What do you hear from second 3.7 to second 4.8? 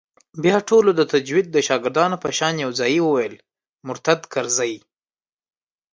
مرتد کرزى.